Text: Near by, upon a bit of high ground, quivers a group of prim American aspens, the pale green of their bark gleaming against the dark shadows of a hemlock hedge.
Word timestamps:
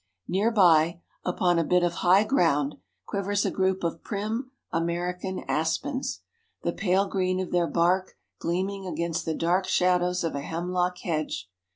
Near 0.27 0.49
by, 0.49 0.99
upon 1.23 1.59
a 1.59 1.63
bit 1.63 1.83
of 1.83 1.93
high 2.01 2.23
ground, 2.23 2.73
quivers 3.05 3.45
a 3.45 3.51
group 3.51 3.83
of 3.83 4.03
prim 4.03 4.49
American 4.71 5.43
aspens, 5.47 6.21
the 6.63 6.73
pale 6.73 7.07
green 7.07 7.39
of 7.39 7.51
their 7.51 7.67
bark 7.67 8.17
gleaming 8.39 8.87
against 8.87 9.25
the 9.25 9.35
dark 9.35 9.67
shadows 9.67 10.23
of 10.23 10.33
a 10.33 10.41
hemlock 10.41 10.97
hedge. 11.03 11.51